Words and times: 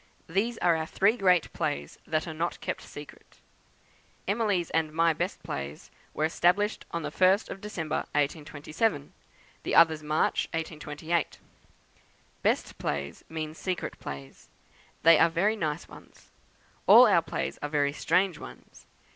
These 0.27 0.57
are 0.63 0.75
our 0.75 0.87
three 0.87 1.15
great 1.15 1.53
plays, 1.53 1.99
that 2.07 2.27
are 2.27 2.33
not 2.33 2.59
kept 2.59 2.81
secret. 2.81 3.39
Emily's 4.27 4.71
and 4.71 4.91
my 4.91 5.13
best 5.13 5.43
plays 5.43 5.91
were 6.15 6.25
established 6.25 6.85
the 6.91 7.11
1st 7.11 7.51
of 7.51 7.61
December, 7.61 7.97
1827; 8.15 9.13
the 9.61 9.75
others 9.75 10.01
March, 10.01 10.47
1828. 10.53 11.37
Best 12.41 12.79
plays 12.79 13.23
mean 13.29 13.53
secret 13.53 13.99
plays; 13.99 14.49
they 15.03 15.19
are 15.19 15.29
very 15.29 15.55
nice 15.55 15.87
ones. 15.87 16.31
All 16.87 17.05
our 17.05 17.21
plays 17.21 17.59
are 17.61 17.69
very 17.69 17.93
strange 17.93 18.39
ones. 18.39 18.87